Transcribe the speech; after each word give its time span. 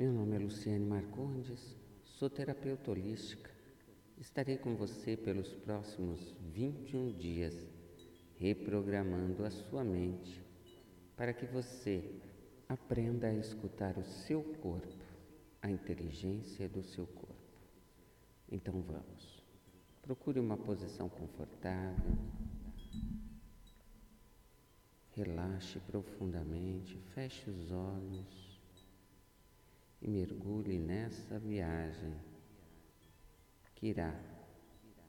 Meu 0.00 0.14
nome 0.14 0.34
é 0.34 0.38
Luciane 0.38 0.86
Marcondes, 0.86 1.76
sou 2.04 2.30
terapeuta 2.30 2.90
holística. 2.90 3.50
Estarei 4.16 4.56
com 4.56 4.74
você 4.74 5.14
pelos 5.14 5.52
próximos 5.52 6.34
21 6.40 7.12
dias, 7.18 7.54
reprogramando 8.38 9.44
a 9.44 9.50
sua 9.50 9.84
mente 9.84 10.42
para 11.14 11.34
que 11.34 11.44
você 11.44 12.18
aprenda 12.66 13.26
a 13.26 13.34
escutar 13.34 13.98
o 13.98 14.02
seu 14.02 14.42
corpo, 14.42 15.04
a 15.60 15.70
inteligência 15.70 16.66
do 16.66 16.82
seu 16.82 17.06
corpo. 17.06 17.60
Então 18.50 18.80
vamos. 18.80 19.44
Procure 20.00 20.40
uma 20.40 20.56
posição 20.56 21.10
confortável. 21.10 22.16
Relaxe 25.10 25.78
profundamente, 25.80 26.96
feche 27.12 27.50
os 27.50 27.70
olhos 27.70 28.49
e 30.02 30.08
mergulhe 30.08 30.78
nessa 30.78 31.38
viagem 31.38 32.14
que 33.74 33.88
irá 33.88 34.18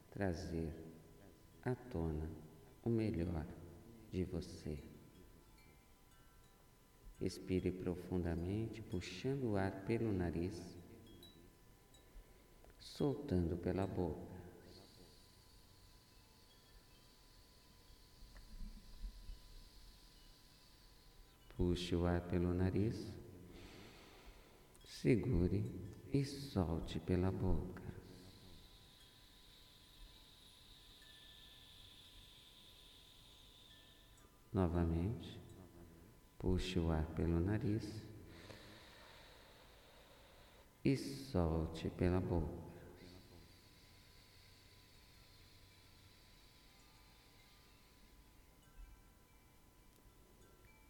trazer 0.10 0.74
à 1.64 1.74
tona 1.76 2.30
o 2.84 2.90
melhor 2.90 3.46
de 4.12 4.24
você. 4.26 4.78
Expire 7.20 7.72
profundamente, 7.72 8.82
puxando 8.82 9.52
o 9.52 9.58
ar 9.58 9.86
pelo 9.86 10.12
nariz, 10.12 10.60
soltando 12.80 13.56
pela 13.58 13.86
boca. 13.86 14.32
Puxe 21.56 21.96
o 21.96 22.08
ar 22.08 22.22
pelo 22.22 22.54
nariz. 22.56 23.21
Segure 25.02 25.66
e 26.14 26.24
solte 26.24 27.00
pela 27.00 27.32
boca. 27.32 27.82
Novamente, 34.54 35.40
puxe 36.38 36.78
o 36.78 36.92
ar 36.92 37.08
pelo 37.16 37.40
nariz 37.40 38.04
e 40.86 40.96
solte 40.96 41.90
pela 41.90 42.20
boca. 42.20 42.62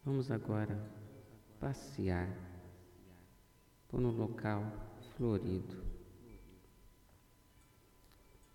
Vamos 0.03 0.29
agora 0.29 0.77
passear 1.61 2.50
por 3.91 3.99
um 3.99 4.09
local 4.09 4.63
florido, 5.17 5.83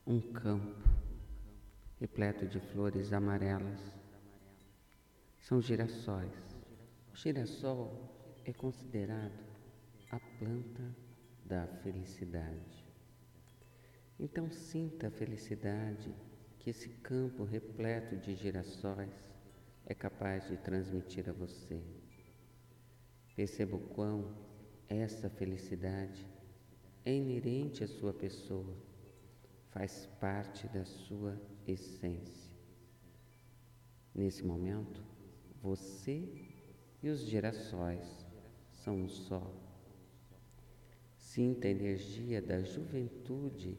um 0.06 0.18
campo 0.18 0.88
repleto 2.00 2.46
de 2.46 2.58
flores 2.58 3.12
amarelas. 3.12 3.78
São 5.38 5.60
girassóis. 5.60 6.32
O 7.12 7.16
girassol 7.16 8.40
é 8.46 8.52
considerado 8.54 9.44
a 10.10 10.18
planta 10.38 10.96
da 11.44 11.66
felicidade. 11.82 12.86
Então 14.18 14.50
sinta 14.50 15.08
a 15.08 15.10
felicidade 15.10 16.14
que 16.58 16.70
esse 16.70 16.88
campo 16.88 17.44
repleto 17.44 18.16
de 18.16 18.34
girassóis 18.34 19.30
é 19.84 19.94
capaz 19.94 20.48
de 20.48 20.56
transmitir 20.56 21.28
a 21.28 21.32
você. 21.32 21.78
Perceba 23.36 23.76
o 23.76 23.80
quão 23.80 24.34
essa 24.88 25.28
felicidade 25.28 26.26
é 27.04 27.14
inerente 27.14 27.84
à 27.84 27.88
sua 27.88 28.12
pessoa, 28.12 28.76
faz 29.70 30.06
parte 30.20 30.66
da 30.68 30.84
sua 30.84 31.40
essência. 31.66 32.54
Nesse 34.14 34.44
momento, 34.44 35.02
você 35.60 36.26
e 37.02 37.08
os 37.08 37.20
girassóis 37.20 38.26
são 38.70 39.02
um 39.02 39.08
só. 39.08 39.52
Sinta 41.16 41.66
a 41.68 41.70
energia 41.70 42.40
da 42.40 42.62
juventude 42.62 43.76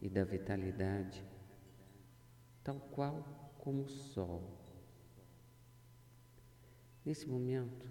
e 0.00 0.08
da 0.08 0.24
vitalidade, 0.24 1.24
tal 2.62 2.80
qual 2.92 3.52
como 3.58 3.82
o 3.82 3.88
sol. 3.88 4.58
Nesse 7.04 7.26
momento, 7.28 7.86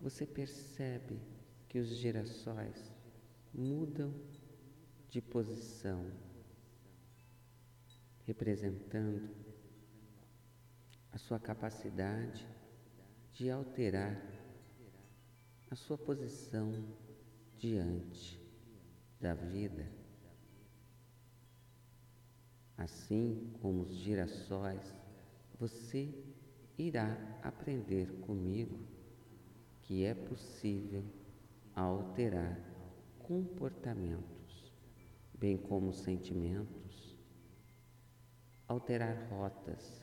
você 0.00 0.24
percebe 0.24 1.20
que 1.68 1.78
os 1.78 1.88
girassóis 1.88 2.92
mudam 3.52 4.14
de 5.08 5.20
posição, 5.20 6.10
representando 8.24 9.30
a 11.12 11.18
sua 11.18 11.38
capacidade 11.38 12.46
de 13.32 13.50
alterar 13.50 14.20
a 15.70 15.74
sua 15.74 15.96
posição 15.96 16.84
diante 17.58 18.40
da 19.20 19.34
vida. 19.34 19.90
Assim 22.76 23.50
como 23.60 23.82
os 23.82 23.94
girassóis, 23.94 24.94
você 25.58 26.14
irá 26.76 27.16
aprender 27.42 28.20
comigo 28.20 28.78
que 29.82 30.04
é 30.04 30.14
possível 30.14 31.02
alterar 31.76 32.58
comportamentos, 33.18 34.72
bem 35.34 35.58
como 35.58 35.92
sentimentos, 35.92 37.14
alterar 38.66 39.28
rotas, 39.30 40.02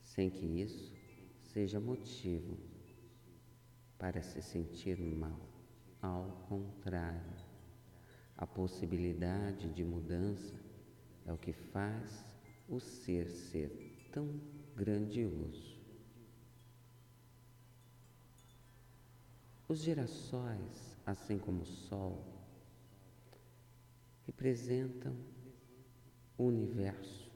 sem 0.00 0.30
que 0.30 0.46
isso 0.46 0.96
seja 1.42 1.78
motivo 1.78 2.56
para 3.98 4.22
se 4.22 4.40
sentir 4.40 4.98
mal. 4.98 5.38
Ao 6.00 6.46
contrário, 6.48 7.36
a 8.34 8.46
possibilidade 8.46 9.68
de 9.68 9.84
mudança 9.84 10.54
é 11.26 11.32
o 11.34 11.36
que 11.36 11.52
faz 11.52 12.24
o 12.66 12.80
ser 12.80 13.28
ser 13.28 14.08
tão 14.10 14.40
grandioso. 14.74 15.77
Os 19.68 19.80
girassóis, 19.80 20.96
assim 21.04 21.38
como 21.38 21.60
o 21.60 21.66
Sol, 21.66 22.24
representam 24.24 25.14
o 26.38 26.44
universo, 26.44 27.30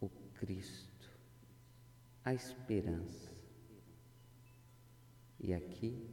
o 0.00 0.08
Cristo, 0.34 1.10
a 2.24 2.32
esperança. 2.32 3.32
E 5.40 5.52
aqui, 5.52 6.08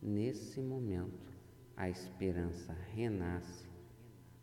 nesse 0.00 0.60
momento, 0.60 1.32
a 1.76 1.90
esperança 1.90 2.72
renasce 2.72 3.66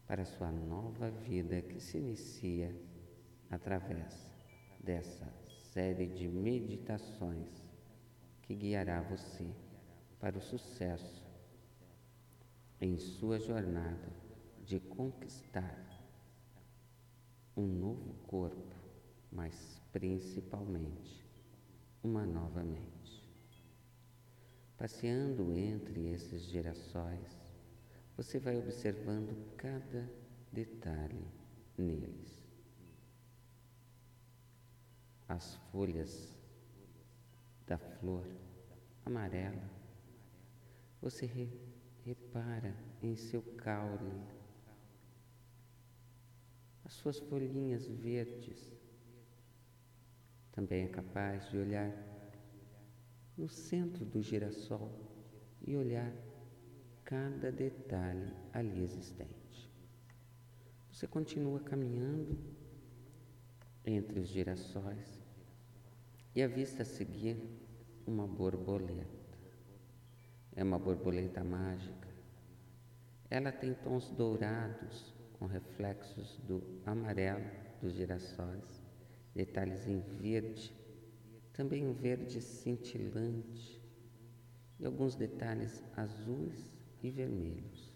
para 0.06 0.26
sua 0.26 0.52
nova 0.52 1.10
vida 1.10 1.62
que 1.62 1.80
se 1.80 1.98
inicia 1.98 2.76
através 3.50 4.30
dessa 4.84 5.34
série 5.72 6.08
de 6.08 6.28
meditações 6.28 7.48
que 8.42 8.54
guiará 8.54 9.02
você 9.02 9.50
para 10.22 10.38
o 10.38 10.42
sucesso 10.42 11.26
em 12.80 12.96
sua 12.96 13.40
jornada 13.40 14.08
de 14.64 14.80
conquistar 14.80 15.76
um 17.58 17.66
novo 17.66 18.14
corpo, 18.28 18.76
mas 19.32 19.82
principalmente 19.92 21.26
uma 22.04 22.24
nova 22.24 22.64
mente. 22.64 23.28
Passeando 24.78 25.52
entre 25.54 26.10
esses 26.12 26.44
girassóis, 26.44 27.40
você 28.16 28.38
vai 28.38 28.58
observando 28.58 29.56
cada 29.58 30.08
detalhe 30.52 31.28
neles. 31.76 32.46
As 35.28 35.56
folhas 35.72 36.38
da 37.66 37.80
flor 37.80 38.28
amarela 39.04 39.81
você 41.02 41.26
re, 41.26 41.50
repara 42.06 42.76
em 43.02 43.16
seu 43.16 43.42
caule, 43.42 44.22
as 46.86 46.94
suas 46.94 47.20
folhinhas 47.20 47.88
verdes. 47.88 48.72
Também 50.52 50.84
é 50.84 50.88
capaz 50.88 51.50
de 51.50 51.58
olhar 51.58 51.92
no 53.38 53.48
centro 53.48 54.06
do 54.06 54.22
girassol 54.22 54.92
e 55.66 55.76
olhar 55.76 56.14
cada 57.04 57.52
detalhe 57.52 58.34
ali 58.54 58.84
existente. 58.84 59.72
Você 60.92 61.08
continua 61.08 61.60
caminhando 61.62 62.38
entre 63.86 64.20
os 64.20 64.28
girassóis 64.28 65.20
e 66.36 66.44
avista 66.44 66.84
a 66.84 66.86
seguir 66.86 67.38
uma 68.06 68.28
borboleta. 68.28 69.21
É 70.62 70.64
uma 70.64 70.78
borboleta 70.78 71.44
mágica, 71.44 72.08
Ela 73.32 73.52
tem 73.52 73.74
tons 73.74 74.12
dourados 74.12 75.12
com 75.34 75.48
reflexos 75.48 76.38
do 76.48 76.62
amarelo 76.86 77.44
dos 77.82 77.94
girassóis, 77.94 78.84
detalhes 79.34 79.88
em 79.88 80.00
verde, 80.02 80.72
também 81.52 81.88
um 81.88 81.94
verde 81.94 82.40
cintilante 82.40 83.82
e 84.80 84.86
alguns 84.86 85.16
detalhes 85.16 85.84
azuis 85.98 86.72
e 87.02 87.10
vermelhos. 87.10 87.92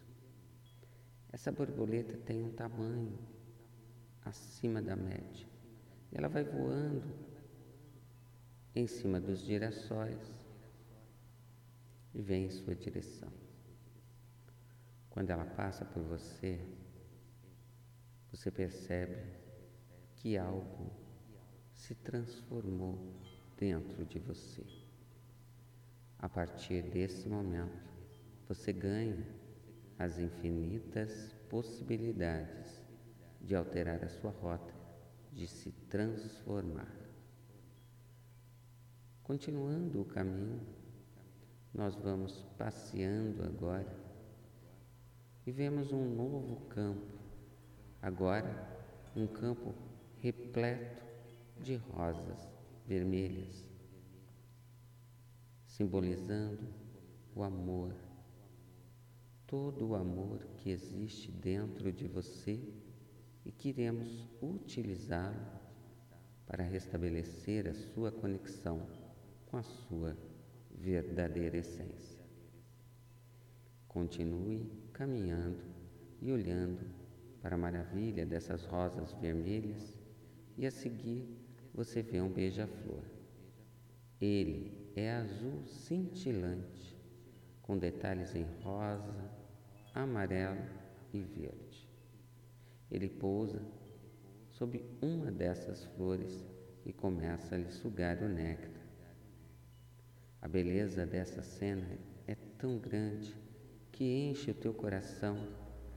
Essa 1.31 1.51
borboleta 1.51 2.17
tem 2.17 2.41
um 2.41 2.51
tamanho 2.51 3.19
acima 4.23 4.81
da 4.81 4.95
média. 4.95 5.47
Ela 6.11 6.29
vai 6.29 6.43
voando 6.43 7.13
em 8.73 8.87
cima 8.87 9.19
dos 9.19 9.41
girassóis 9.41 10.44
e 12.15 12.21
vem 12.21 12.45
em 12.45 12.49
sua 12.49 12.73
direção. 12.73 13.31
Quando 15.09 15.29
ela 15.29 15.45
passa 15.45 15.83
por 15.83 16.01
você, 16.01 16.59
você 18.31 18.49
percebe 18.49 19.17
que 20.15 20.37
algo 20.37 20.91
se 21.73 21.93
transformou 21.93 23.13
dentro 23.57 24.05
de 24.05 24.17
você. 24.17 24.65
A 26.17 26.29
partir 26.29 26.81
desse 26.81 27.27
momento, 27.27 27.93
você 28.47 28.71
ganha 28.71 29.25
as 29.99 30.17
infinitas 30.17 31.33
possibilidades 31.49 32.81
de 33.41 33.55
alterar 33.55 34.03
a 34.03 34.09
sua 34.09 34.31
rota, 34.31 34.73
de 35.31 35.47
se 35.47 35.71
transformar. 35.89 36.93
Continuando 39.21 40.01
o 40.01 40.05
caminho, 40.05 40.84
nós 41.75 41.93
vamos 41.95 42.41
passeando 42.57 43.43
agora 43.43 43.93
e 45.45 45.51
vemos 45.51 45.91
um 45.91 46.15
novo 46.15 46.55
campo, 46.67 47.19
agora 48.01 48.49
um 49.13 49.27
campo 49.27 49.75
repleto 50.21 51.03
de 51.59 51.75
rosas 51.75 52.47
vermelhas, 52.87 53.67
simbolizando 55.65 56.65
o 57.35 57.43
amor, 57.43 57.93
todo 59.45 59.89
o 59.89 59.95
amor 59.95 60.39
que 60.57 60.69
existe 60.69 61.29
dentro 61.29 61.91
de 61.91 62.07
você 62.07 62.57
e 63.43 63.51
queremos 63.51 64.29
utilizá-lo 64.41 65.45
para 66.45 66.63
restabelecer 66.63 67.67
a 67.67 67.73
sua 67.73 68.13
conexão 68.13 68.87
com 69.47 69.57
a 69.57 69.63
sua 69.63 70.15
verdadeira 70.85 71.57
essência. 71.57 72.23
Continue 73.87 74.71
caminhando 74.93 75.63
e 76.21 76.31
olhando 76.31 76.85
para 77.41 77.55
a 77.55 77.57
maravilha 77.57 78.23
dessas 78.23 78.65
rosas 78.65 79.11
vermelhas 79.13 79.97
e 80.55 80.63
a 80.63 80.69
seguir 80.69 81.27
você 81.73 82.03
vê 82.03 82.21
um 82.21 82.29
beija-flor. 82.29 83.01
Ele 84.21 84.91
é 84.95 85.11
azul 85.11 85.65
cintilante, 85.65 86.95
com 87.63 87.79
detalhes 87.79 88.35
em 88.35 88.45
rosa, 88.61 89.31
amarelo 89.93 90.69
e 91.11 91.19
verde. 91.19 91.89
Ele 92.91 93.09
pousa 93.09 93.59
sob 94.51 94.85
uma 95.01 95.31
dessas 95.31 95.83
flores 95.95 96.45
e 96.85 96.93
começa 96.93 97.55
a 97.55 97.57
lhe 97.57 97.71
sugar 97.71 98.21
o 98.21 98.29
néctar. 98.29 98.74
A 100.45 100.47
beleza 100.47 101.07
dessa 101.07 101.41
cena 101.41 101.97
é 102.27 102.35
tão 102.35 102.77
grande 102.77 103.35
que 103.91 104.03
enche 104.03 104.51
o 104.51 104.53
teu 104.53 104.75
coração 104.75 105.35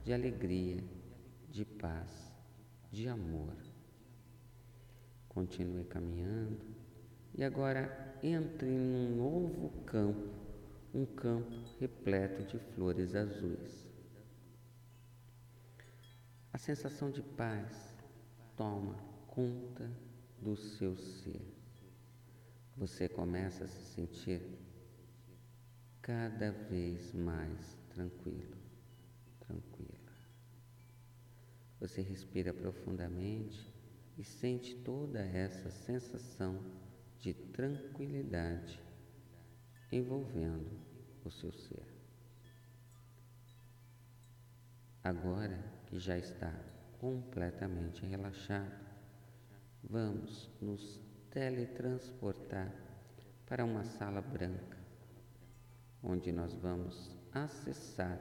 de 0.03 0.11
alegria, 0.11 0.83
de 1.51 1.63
paz, 1.63 2.33
de 2.89 3.07
amor. 3.07 3.53
Continue 5.27 5.83
caminhando 5.83 6.65
e 7.35 7.43
agora 7.43 8.17
entre 8.23 8.67
num 8.67 9.17
novo 9.17 9.69
campo, 9.83 10.33
um 10.95 11.05
campo 11.05 11.53
repleto 11.79 12.43
de 12.43 12.57
flores 12.73 13.13
azuis. 13.13 13.87
A 16.51 16.57
sensação 16.57 17.11
de 17.11 17.21
paz 17.21 17.95
toma 18.57 18.95
conta 19.27 19.87
do 20.41 20.55
seu 20.55 20.97
ser 20.97 21.58
você 22.79 23.09
começa 23.09 23.65
a 23.65 23.67
se 23.67 23.93
sentir 23.93 24.41
cada 26.01 26.49
vez 26.49 27.11
mais 27.11 27.77
tranquilo, 27.89 28.55
tranquila. 29.41 29.99
Você 31.81 32.01
respira 32.01 32.53
profundamente 32.53 33.69
e 34.17 34.23
sente 34.23 34.75
toda 34.77 35.19
essa 35.19 35.69
sensação 35.69 36.57
de 37.19 37.33
tranquilidade 37.33 38.81
envolvendo 39.91 40.71
o 41.25 41.29
seu 41.29 41.51
ser. 41.51 41.85
Agora 45.03 45.61
que 45.87 45.99
já 45.99 46.17
está 46.17 46.53
completamente 46.97 48.05
relaxado, 48.05 48.87
vamos 49.83 50.49
nos 50.61 51.08
teletransportar 51.31 52.73
para 53.45 53.63
uma 53.63 53.83
sala 53.83 54.21
branca, 54.21 54.77
onde 56.03 56.31
nós 56.31 56.53
vamos 56.55 57.15
acessar 57.31 58.19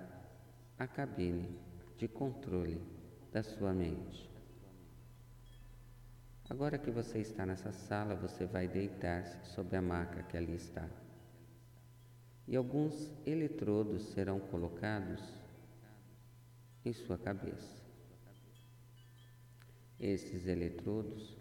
a 0.79 0.87
cabine 0.87 1.59
de 1.97 2.07
controle 2.07 2.81
da 3.33 3.43
sua 3.43 3.73
mente. 3.73 4.29
Agora 6.51 6.79
que 6.79 6.91
você 6.91 7.19
está 7.19 7.45
nessa 7.45 7.73
sala, 7.73 8.15
você 8.15 8.47
vai 8.47 8.67
deitar-se 8.67 9.51
sobre 9.51 9.77
a 9.77 9.83
maca 9.83 10.23
que 10.23 10.37
ali 10.37 10.55
está. 10.55 10.89
E 12.47 12.57
alguns 12.57 13.13
eletrodos 13.27 14.03
serão 14.13 14.41
colocados 14.41 15.23
em 16.85 16.93
sua 16.95 17.19
cabeça. 17.19 17.77
Esses 20.01 20.47
eletrodos 20.47 21.37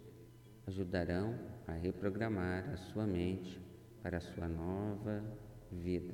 ajudarão 0.67 1.33
a 1.65 1.71
reprogramar 1.71 2.69
a 2.69 2.75
sua 2.75 3.07
mente 3.07 3.59
para 4.03 4.17
a 4.17 4.21
sua 4.21 4.49
nova 4.49 5.23
vida. 5.71 6.13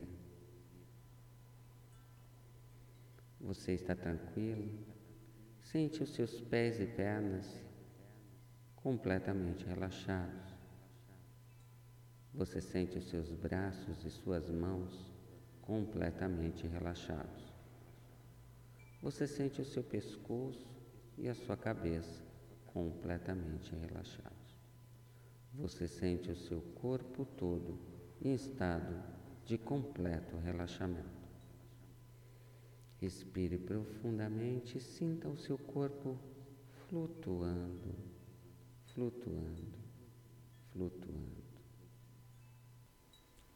Você 3.41 3.73
está 3.73 3.95
tranquilo? 3.95 4.71
Sente 5.59 6.03
os 6.03 6.13
seus 6.13 6.39
pés 6.39 6.79
e 6.79 6.85
pernas 6.85 7.45
completamente 8.75 9.65
relaxados. 9.65 10.53
Você 12.33 12.61
sente 12.61 12.97
os 12.97 13.09
seus 13.09 13.31
braços 13.31 14.05
e 14.05 14.09
suas 14.11 14.49
mãos 14.49 15.11
completamente 15.61 16.67
relaxados. 16.67 17.53
Você 19.01 19.25
sente 19.27 19.61
o 19.61 19.65
seu 19.65 19.83
pescoço 19.83 20.67
e 21.17 21.27
a 21.27 21.35
sua 21.35 21.57
cabeça 21.57 22.23
completamente 22.67 23.75
relaxados 23.75 24.32
você 25.53 25.87
sente 25.87 26.31
o 26.31 26.35
seu 26.35 26.61
corpo 26.81 27.25
todo 27.25 27.79
em 28.21 28.33
estado 28.33 29.03
de 29.45 29.57
completo 29.57 30.37
relaxamento. 30.37 31.23
Respire 32.99 33.57
profundamente 33.57 34.77
e 34.77 34.81
sinta 34.81 35.27
o 35.27 35.37
seu 35.37 35.57
corpo 35.57 36.17
flutuando, 36.87 37.93
flutuando, 38.93 39.73
flutuando. 40.71 41.43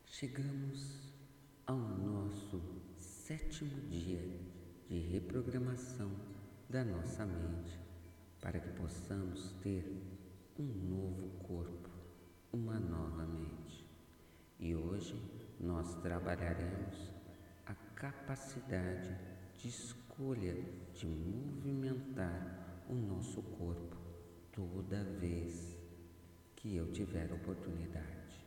Chegamos 0.05 1.13
ao 1.65 1.77
nosso 1.77 2.61
sétimo 2.95 3.81
dia 3.89 4.21
de 4.87 4.99
reprogramação 4.99 6.11
da 6.69 6.83
nossa 6.83 7.25
mente 7.25 7.79
para 8.41 8.59
que 8.59 8.69
possamos 8.69 9.51
ter 9.61 9.85
um 10.59 10.63
novo 10.63 11.29
corpo, 11.43 11.86
uma 12.57 12.79
nova 12.79 13.23
mente. 13.25 13.85
E 14.59 14.75
hoje 14.75 15.15
nós 15.59 15.93
trabalharemos 16.01 17.13
a 17.65 17.73
capacidade 17.95 19.15
de 19.55 19.67
escolha 19.67 20.55
de 20.93 21.05
movimentar 21.05 22.83
o 22.89 22.95
nosso 22.95 23.43
corpo 23.43 23.97
toda 24.51 25.03
vez 25.03 25.77
que 26.55 26.75
eu 26.75 26.91
tiver 26.91 27.31
oportunidade. 27.31 28.43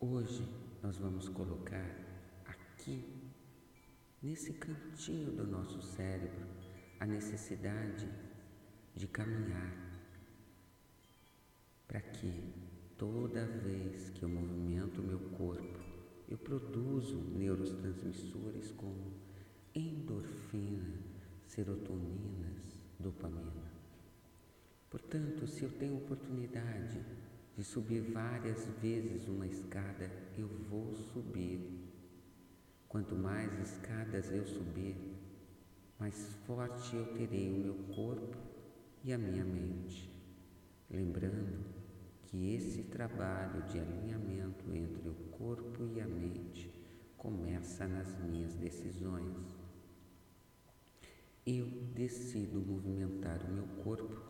Hoje 0.00 0.48
nós 0.82 0.96
vamos 0.96 1.28
colocar 1.28 1.90
aqui, 2.46 3.04
nesse 4.22 4.54
cantinho 4.54 5.32
do 5.32 5.46
nosso 5.46 5.82
cérebro, 5.82 6.46
a 6.98 7.04
necessidade 7.04 8.08
de 8.94 9.06
caminhar, 9.06 9.83
para 11.86 12.00
que 12.00 12.52
toda 12.96 13.46
vez 13.46 14.10
que 14.10 14.22
eu 14.22 14.28
movimento 14.28 15.02
meu 15.02 15.18
corpo, 15.36 15.78
eu 16.28 16.38
produzo 16.38 17.18
neurotransmissores 17.36 18.72
como 18.72 19.12
endorfina, 19.74 20.98
serotoninas, 21.46 22.76
dopamina. 22.98 23.72
Portanto, 24.90 25.46
se 25.46 25.64
eu 25.64 25.70
tenho 25.70 25.96
oportunidade 25.96 27.00
de 27.56 27.64
subir 27.64 28.00
várias 28.00 28.64
vezes 28.80 29.28
uma 29.28 29.46
escada, 29.46 30.10
eu 30.38 30.48
vou 30.70 30.94
subir. 30.94 31.60
Quanto 32.88 33.14
mais 33.14 33.52
escadas 33.60 34.30
eu 34.30 34.46
subir, 34.46 34.96
mais 35.98 36.34
forte 36.46 36.94
eu 36.94 37.06
terei 37.14 37.50
o 37.50 37.58
meu 37.58 37.74
corpo 37.94 38.36
e 39.02 39.12
a 39.12 39.18
minha 39.18 39.44
mente. 39.44 40.10
Lembrando 40.88 41.73
que 42.34 42.52
esse 42.52 42.82
trabalho 42.82 43.62
de 43.68 43.78
alinhamento 43.78 44.64
entre 44.74 45.08
o 45.08 45.14
corpo 45.38 45.84
e 45.94 46.00
a 46.00 46.06
mente 46.08 46.68
começa 47.16 47.86
nas 47.86 48.18
minhas 48.24 48.52
decisões. 48.54 49.36
Eu 51.46 51.64
decido 51.94 52.60
movimentar 52.60 53.40
o 53.40 53.52
meu 53.52 53.66
corpo 53.84 54.20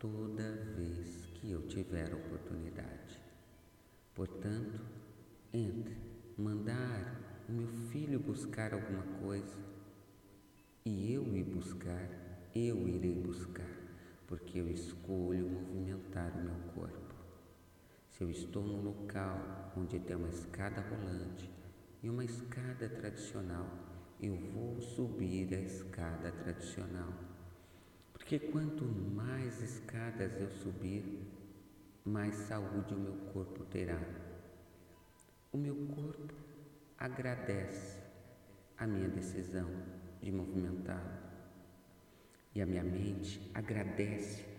toda 0.00 0.56
vez 0.76 1.26
que 1.34 1.52
eu 1.52 1.68
tiver 1.68 2.12
oportunidade. 2.12 3.20
Portanto, 4.12 4.80
entre 5.52 5.96
mandar 6.36 7.44
o 7.48 7.52
meu 7.52 7.68
filho 7.92 8.18
buscar 8.18 8.74
alguma 8.74 9.04
coisa 9.20 9.56
e 10.84 11.12
eu 11.12 11.24
ir 11.36 11.44
buscar, 11.44 12.08
eu 12.56 12.88
irei 12.88 13.14
buscar, 13.14 13.70
porque 14.26 14.58
eu 14.58 14.68
escolho 14.68 15.48
movimentar 15.48 16.32
o 16.36 16.42
meu 16.42 16.56
corpo. 16.74 17.01
Eu 18.22 18.30
estou 18.30 18.62
num 18.62 18.80
local 18.82 19.72
onde 19.76 19.98
tem 19.98 20.14
uma 20.14 20.28
escada 20.28 20.80
rolante 20.80 21.50
e 22.04 22.08
uma 22.08 22.24
escada 22.24 22.88
tradicional, 22.88 23.66
eu 24.20 24.36
vou 24.36 24.80
subir 24.80 25.52
a 25.52 25.58
escada 25.58 26.30
tradicional. 26.30 27.12
Porque 28.12 28.38
quanto 28.38 28.84
mais 28.84 29.60
escadas 29.60 30.40
eu 30.40 30.48
subir, 30.52 31.04
mais 32.04 32.36
saúde 32.36 32.94
o 32.94 33.00
meu 33.00 33.16
corpo 33.32 33.64
terá. 33.64 34.00
O 35.50 35.58
meu 35.58 35.74
corpo 35.88 36.32
agradece 36.96 37.98
a 38.78 38.86
minha 38.86 39.08
decisão 39.08 39.68
de 40.22 40.30
movimentar. 40.30 41.02
E 42.54 42.62
a 42.62 42.66
minha 42.66 42.84
mente 42.84 43.50
agradece 43.52 44.51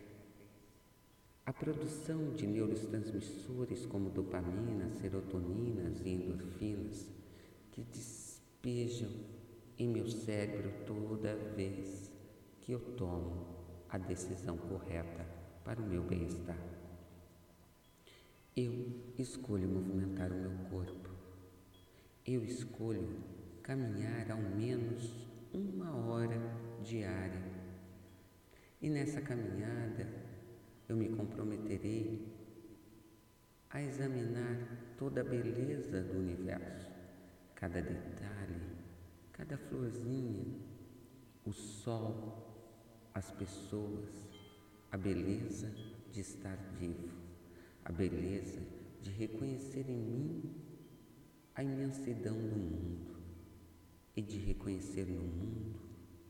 a 1.46 1.52
produção 1.52 2.34
de 2.34 2.48
neurotransmissores 2.48 3.86
como 3.86 4.10
dopamina, 4.10 4.90
serotoninas 5.02 6.00
e 6.06 6.10
endorfinas 6.10 7.10
que 7.72 7.84
despejam 7.84 9.10
em 9.78 9.90
meu 9.90 10.08
cérebro 10.08 10.72
toda 10.86 11.36
vez 11.36 12.12
que 12.62 12.72
eu 12.72 12.80
tomo 12.80 13.46
a 13.90 13.98
decisão 13.98 14.58
correta 14.58 15.26
para 15.66 15.82
o 15.82 15.86
meu 15.86 16.02
bem-estar. 16.04 16.58
Eu 18.56 19.02
escolho 19.18 19.68
movimentar 19.68 20.32
o 20.32 20.36
meu 20.36 20.52
corpo. 20.70 21.10
Eu 22.26 22.46
escolho 22.46 23.18
caminhar 23.62 24.32
ao 24.32 24.40
menos 24.40 25.28
uma 25.52 25.94
hora 26.06 26.40
diária. 26.82 27.42
E 28.82 28.90
nessa 28.90 29.20
caminhada 29.20 30.23
eu 30.88 30.96
me 30.96 31.10
comprometerei 31.10 32.28
a 33.70 33.82
examinar 33.82 34.96
toda 34.98 35.22
a 35.22 35.24
beleza 35.24 36.02
do 36.04 36.20
universo, 36.20 36.92
cada 37.56 37.82
detalhe, 37.82 38.62
cada 39.32 39.58
florzinha, 39.58 40.46
o 41.46 41.52
sol, 41.52 43.10
as 43.14 43.32
pessoas 43.32 44.34
a 44.94 44.98
beleza 44.98 45.72
de 46.12 46.22
estar 46.22 46.56
vivo, 46.80 47.10
a 47.84 47.92
beleza 47.92 48.62
de 49.02 49.10
reconhecer 49.10 49.90
em 49.90 49.98
mim 49.98 50.64
a 51.56 51.64
imensidão 51.64 52.36
do 52.36 52.56
mundo 52.56 53.16
e 54.16 54.22
de 54.22 54.38
reconhecer 54.38 55.06
no 55.08 55.22
mundo 55.22 55.80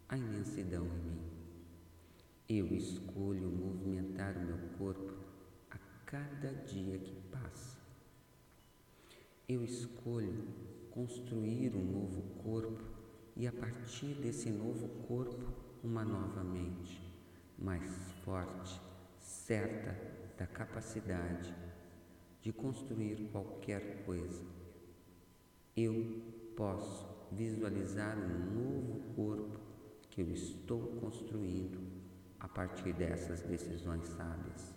a 0.07 0.17
imensidão 0.17 0.85
em 0.85 1.11
mim. 1.11 1.22
Eu 2.49 2.67
escolho 2.75 3.49
movimentar 3.49 4.35
o 4.35 4.41
meu 4.41 4.57
corpo 4.77 5.13
a 5.71 5.77
cada 6.05 6.53
dia 6.65 6.99
que 6.99 7.15
passa. 7.31 7.77
Eu 9.47 9.63
escolho 9.63 10.45
construir 10.91 11.73
um 11.73 11.83
novo 11.83 12.21
corpo 12.43 12.83
e 13.35 13.47
a 13.47 13.51
partir 13.51 14.15
desse 14.15 14.49
novo 14.49 14.89
corpo 15.07 15.53
uma 15.81 16.03
nova 16.03 16.43
mente, 16.43 17.01
mais 17.57 17.89
forte, 18.25 18.79
certa 19.19 19.95
da 20.37 20.45
capacidade 20.45 21.55
de 22.41 22.51
construir 22.51 23.29
qualquer 23.31 24.03
coisa. 24.05 24.43
Eu 25.77 26.21
posso 26.57 27.07
visualizar 27.31 28.17
um 28.17 28.53
novo 28.53 29.13
corpo 29.15 29.59
que 30.09 30.21
eu 30.21 30.29
estou 30.29 30.79
construindo 30.99 31.92
a 32.43 32.47
partir 32.47 32.93
dessas 32.93 33.41
decisões 33.41 34.05
sábias. 34.09 34.75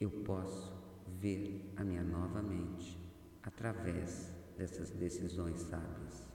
Eu 0.00 0.10
posso 0.24 0.72
ver 1.20 1.74
a 1.76 1.84
minha 1.84 2.02
nova 2.02 2.40
mente 2.40 2.98
através 3.42 4.32
dessas 4.56 4.88
decisões 4.90 5.60
sábias 5.60 6.28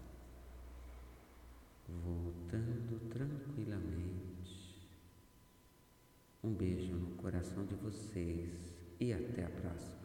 voltando 2.02 3.00
tranquilamente. 3.10 4.74
Um 6.44 6.54
beijo 6.54 6.94
no 6.94 7.16
coração 7.16 7.66
de 7.66 7.76
vocês 7.76 8.74
e 9.00 9.14
até 9.14 9.46
a 9.46 9.50
próxima. 9.50 10.03